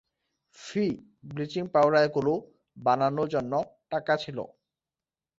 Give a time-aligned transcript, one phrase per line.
[0.57, 0.85] ফি,
[1.29, 2.33] bleaching পাউডারগুলো
[2.77, 3.53] বানানোর জন্য
[3.91, 4.37] টাকা ছিল.